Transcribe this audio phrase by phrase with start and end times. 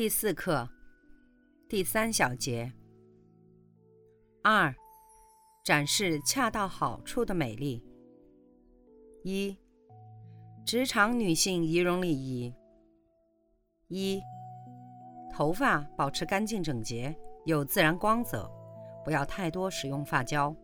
[0.00, 0.66] 第四课，
[1.68, 2.72] 第三小节。
[4.42, 4.74] 二，
[5.62, 7.84] 展示恰到好处的美丽。
[9.24, 9.54] 一，
[10.64, 12.50] 职场女性仪容礼仪。
[13.88, 14.22] 一，
[15.30, 17.14] 头发保持干净整洁，
[17.44, 18.50] 有自然光泽，
[19.04, 20.56] 不要太多使用发胶。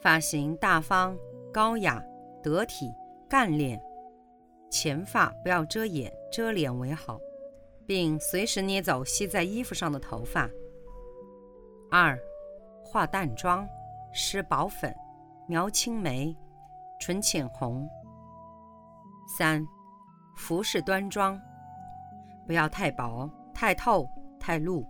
[0.00, 1.14] 发型大方、
[1.52, 2.02] 高雅、
[2.42, 2.90] 得体、
[3.28, 3.78] 干练，
[4.70, 7.20] 前发不要遮眼、遮脸为好，
[7.88, 10.46] 并随时捏走吸在衣服上的头发。
[11.90, 12.18] 二，
[12.84, 13.66] 化淡妆，
[14.12, 14.94] 施薄粉，
[15.46, 16.36] 描青眉，
[17.00, 17.88] 唇浅红。
[19.26, 19.66] 三，
[20.36, 21.40] 服饰端庄。
[22.46, 24.06] 不要太薄、太透、
[24.38, 24.86] 太露，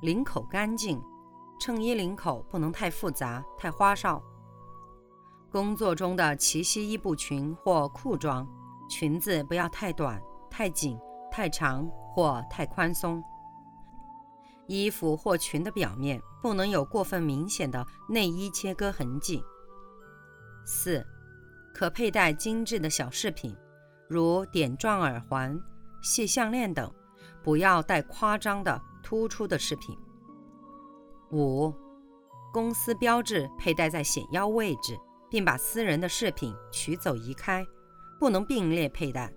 [0.00, 0.98] 领口干净，
[1.60, 4.22] 衬衣领口不能太复杂、太花哨。
[5.52, 8.48] 工作中的齐膝衣布裙或裤装，
[8.88, 10.18] 裙子不要太短、
[10.50, 10.98] 太紧、
[11.30, 13.22] 太长或太宽松。
[14.68, 19.44] 衣服或裙的表面不能有过分明显的内衣切割痕迹。
[20.64, 21.04] 四，
[21.74, 23.54] 可佩戴精致的小饰品，
[24.08, 25.60] 如点状耳环。
[26.02, 26.90] 细项链等，
[27.42, 29.98] 不要戴夸张的、突出的饰品。
[31.32, 31.74] 五、
[32.52, 34.96] 公司标志佩戴在显腰位置，
[35.28, 37.66] 并把私人的饰品取走移开，
[38.20, 39.32] 不能并列佩戴。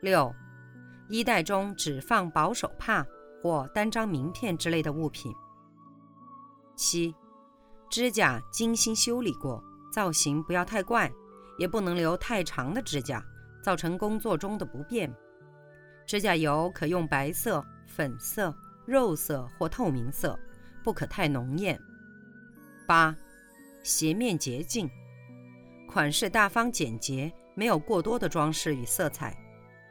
[0.00, 0.34] 六、
[1.10, 3.04] 衣袋中只放薄手帕
[3.42, 5.34] 或单张名片之类的物品。
[6.76, 7.12] 七、
[7.90, 9.62] 指甲精心修理过，
[9.92, 11.10] 造型不要太怪，
[11.58, 13.20] 也不能留太长的指甲，
[13.60, 15.12] 造成工作中的不便。
[16.06, 18.54] 指甲油可用白色、粉色、
[18.86, 20.38] 肉色或透明色，
[20.84, 21.78] 不可太浓艳。
[22.86, 23.14] 八、
[23.82, 24.88] 鞋面洁净，
[25.88, 29.36] 款式大方简洁，没有过多的装饰与色彩。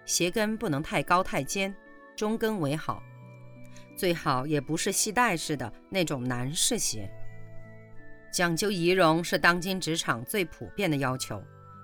[0.09, 1.71] 鞋跟不能太高太尖，
[2.15, 3.03] 中跟为好，
[3.95, 7.07] 最好也不是系带式的那种男士鞋。
[8.33, 11.39] 讲究仪容是当今职场最普遍的要求。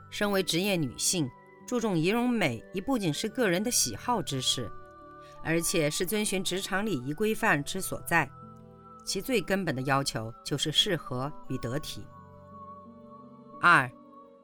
[0.10, 1.30] 身为职业女性。
[1.68, 4.72] 注重仪容美，已不仅是个人的喜好之事，
[5.44, 8.30] 而且是遵循职场礼仪规范之所在。
[9.04, 12.06] 其最根本的要求就是适合与得体。
[13.60, 13.90] 二、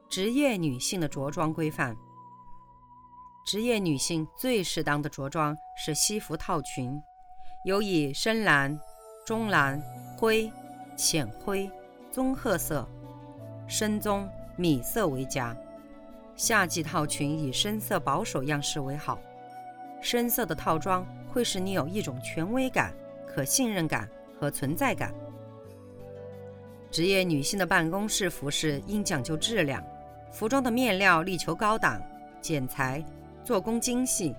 [0.08, 1.96] 职业女性的着装规范。
[3.44, 7.02] 职业女性最适当的着装是西服套裙，
[7.64, 8.78] 尤以深蓝、
[9.26, 9.82] 中蓝、
[10.16, 10.50] 灰、
[10.96, 11.68] 浅灰、
[12.12, 12.88] 棕褐色、
[13.66, 15.56] 深棕、米色为佳。
[16.36, 19.20] 夏季套裙以深色保守样式为好，
[20.00, 22.94] 深色的套装会使你有一种权威感、
[23.26, 25.12] 可信任感和存在感。
[26.92, 29.84] 职业女性的办公室服饰应讲究质量，
[30.30, 32.00] 服装的面料力求高档、
[32.40, 33.04] 剪裁、
[33.44, 34.34] 做工精细，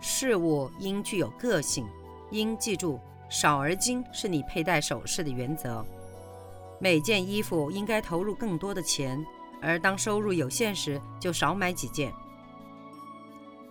[0.00, 1.86] 事物应具有个性。
[2.30, 5.84] 应记住，少而精是你佩戴首饰的原则。
[6.78, 9.24] 每件衣服应该投入更多的钱。
[9.60, 12.12] 而当收入有限时，就少买几件。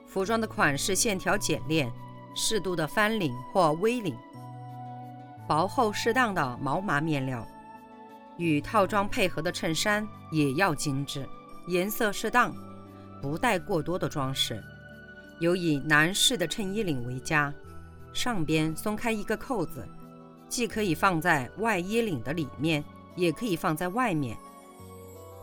[0.07, 1.91] 服装的款式线条简练，
[2.33, 4.17] 适度的翻领或 V 领，
[5.45, 7.45] 薄厚适当的毛麻面料，
[8.37, 11.27] 与套装配合的衬衫也要精致，
[11.67, 12.55] 颜色适当，
[13.21, 14.61] 不带过多的装饰。
[15.39, 17.53] 有以男士的衬衣领为佳，
[18.13, 19.87] 上边松开一个扣子，
[20.49, 22.83] 既可以放在外衣领的里面，
[23.15, 24.37] 也可以放在外面。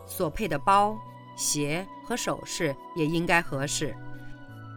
[0.06, 0.96] 所配的包、
[1.36, 3.94] 鞋和首饰也应该合适，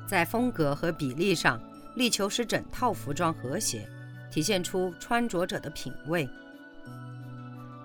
[0.07, 1.61] 在风格和比例上
[1.95, 3.87] 力求使整套服装和谐，
[4.31, 6.27] 体现出穿着者的品味。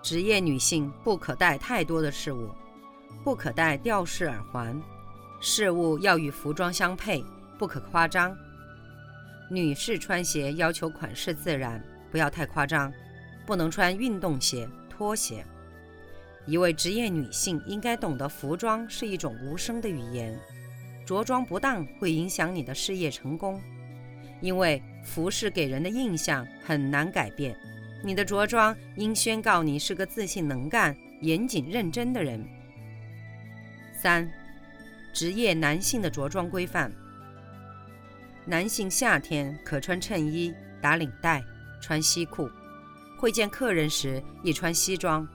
[0.02, 2.50] 职业女性不可戴太多的饰物，
[3.22, 4.80] 不可戴吊饰耳环，
[5.40, 7.24] 饰物要与服装相配，
[7.58, 8.36] 不可夸张。
[9.50, 12.92] 女士穿鞋要求款式自然，不要太夸张，
[13.46, 15.44] 不能穿运动鞋、拖鞋。
[16.46, 20.36] 一位职业女性应该懂得，服装是一种无声的语言，
[21.04, 23.60] 着装不当会影响你的事业成功，
[24.40, 27.56] 因为服饰给人的印象很难改变。
[28.04, 32.44] 你的着装应宣告你是个自信、能干、严谨、认真的人。
[34.00, 34.30] 三、
[35.16, 36.92] 职业男性的着装规范。
[38.44, 41.42] 男性夏天可穿衬衣、打领带、
[41.80, 42.46] 穿西裤；
[43.18, 45.26] 会见客人时宜穿西装。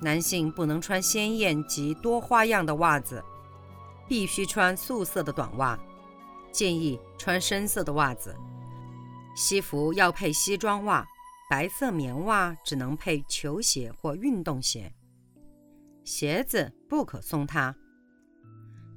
[0.00, 3.22] 男性不能穿鲜艳及多花样的袜子，
[4.08, 5.78] 必须穿素色的短袜，
[6.50, 8.34] 建议穿深色的袜子。
[9.36, 11.06] 西服要配西装袜，
[11.50, 14.90] 白色棉袜只能配球鞋或运动鞋。
[16.04, 17.76] 鞋子不可松塌。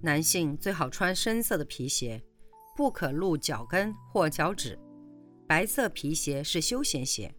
[0.08, 2.24] 男性最好穿深色的皮鞋。
[2.78, 4.80] 不可露脚跟或脚趾，
[5.46, 7.36] 白色皮鞋是休闲鞋。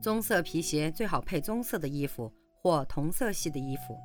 [0.00, 2.32] 棕色皮鞋最好配棕色的衣服
[2.62, 3.98] 或同色系的衣服。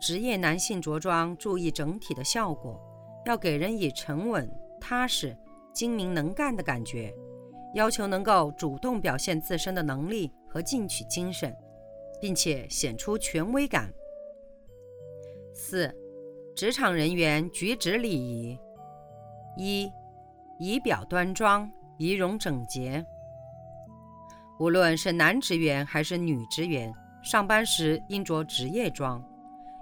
[0.00, 2.80] 职业男性着装注意整体的效果，
[3.26, 4.50] 要给人以沉稳、
[4.80, 5.36] 踏实、
[5.74, 7.12] 精明能干的感觉，
[7.74, 11.54] 要求能够主动表现自身的能力和进取精神，
[12.22, 13.92] 并且显出权威感。
[15.52, 15.94] 四、
[16.54, 18.56] 职场人员举止礼仪。
[19.56, 19.90] 一，
[20.58, 21.68] 仪表端庄，
[21.98, 23.04] 仪容整洁。
[24.60, 29.20] 无论是男职员还是女职员，上班时应着职业装。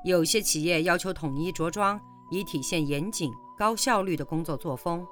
[0.03, 5.07] 有些企业要求统一着装，以体现严谨、高效率的工作作风，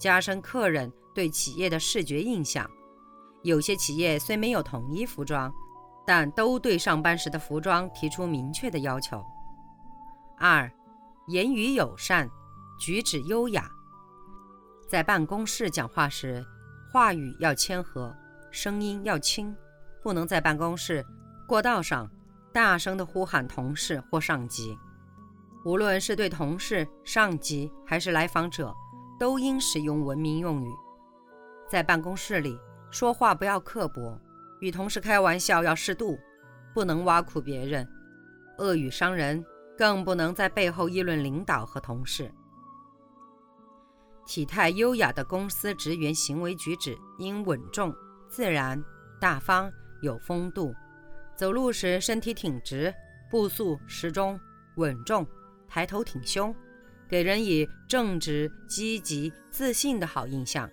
[0.00, 2.68] 加深客人对企业的视觉印象。
[3.44, 5.52] 有些企业虽没有统一服装，
[6.04, 9.24] 但都对上班时的服装提出明确的要求。
[10.36, 10.70] 二，
[11.28, 12.30] 言语友善，
[12.78, 13.70] 举止优雅。
[14.88, 16.42] 在办公室讲话时，
[16.90, 18.16] 话语要谦和，
[18.50, 19.54] 声音要轻，
[20.02, 21.04] 不能在办公室、
[21.46, 22.10] 过道上
[22.50, 24.74] 大声地呼喊同事或上级。
[25.66, 28.74] 无论是对同事、上级还是来访者，
[29.20, 30.68] 都应使用文明用语。
[31.68, 32.58] 在办公室里
[32.90, 34.18] 说话不要刻薄，
[34.60, 36.18] 与同事开玩笑要适度，
[36.72, 37.86] 不能挖苦别人，
[38.56, 39.44] 恶语伤人，
[39.78, 42.28] 更不能在背后议论领导和同事。
[44.26, 47.94] 体态优雅的公司职员行为举止应稳重、
[48.28, 48.82] 自然、
[49.20, 49.72] 大方、
[50.02, 50.74] 有风度。
[51.36, 52.92] 走路时身体挺直，
[53.30, 54.38] 步速适中、
[54.76, 55.24] 稳重，
[55.68, 56.52] 抬头挺胸，
[57.08, 60.68] 给人以正直、积极、自信的好印象。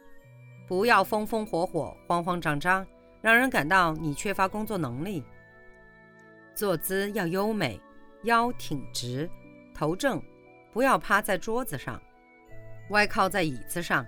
[0.68, 2.86] 不要风风火火、慌慌张张，
[3.22, 5.24] 让人感到你缺乏工作能力。
[6.56, 7.80] 坐姿要优美，
[8.25, 9.30] 腰挺直，
[9.74, 10.22] 头正，
[10.74, 12.00] 不要趴在桌子上。
[12.89, 14.06] 歪靠在椅子上，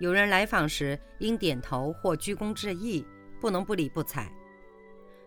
[0.00, 3.06] 有人来访时应点头或鞠躬致意，
[3.40, 4.30] 不能不理不睬。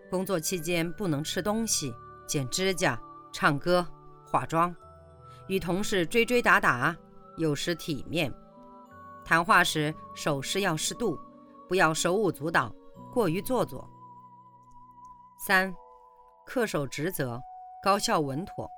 [0.10, 1.94] 工作期间不能吃东西、
[2.28, 3.00] 剪指甲、
[3.32, 3.86] 唱歌、
[4.26, 4.76] 化妆，
[5.48, 6.96] 与同事追追打打，
[7.38, 8.34] 有失体面。
[9.24, 11.20] 谈话时手势要适度，
[11.68, 12.74] 不要手舞足蹈，
[13.14, 13.88] 过于做作。
[15.38, 15.72] 三，
[16.48, 17.40] 恪守职责，
[17.82, 18.70] 高效稳妥。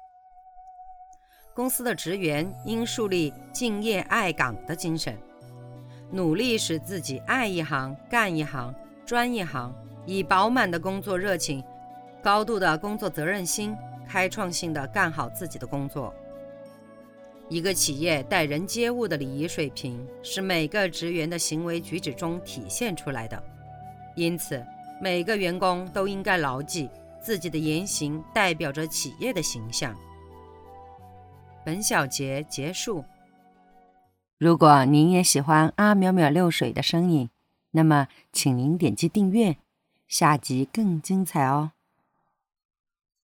[1.56, 5.18] 公司的职员应树立敬业爱岗的精神，
[6.12, 8.74] 努力使自己爱一行干一行
[9.06, 9.74] 专一行，
[10.06, 11.64] 以饱满的工作热情、
[12.22, 13.76] 高度的工作责任心，
[14.08, 16.14] 开创性的干好自己的工作。
[17.50, 23.42] 一个企业待人接物的礼仪水平是每个职员的行为举止中体现出来的，
[24.16, 24.64] 因此
[25.02, 26.90] 每个员工都应该牢记
[27.22, 29.96] 自己的言行代表着企业的形象。
[31.64, 33.06] 本小节结束。
[34.38, 37.30] 如果您也喜欢阿淼淼六水的声音，
[37.72, 39.58] 那么请您点击订阅，
[40.08, 41.74] 下集更精彩哦。